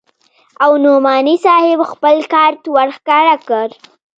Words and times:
او 0.63 0.71
نعماني 0.83 1.35
صاحب 1.45 1.79
خپل 1.91 2.17
کارت 2.33 2.61
ورښکاره 2.75 3.35
کړ. 3.47 3.67